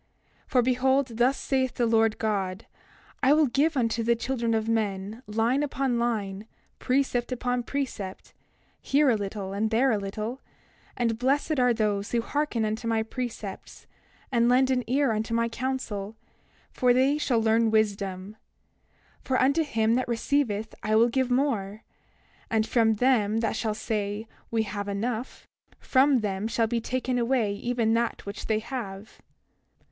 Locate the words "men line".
4.67-5.61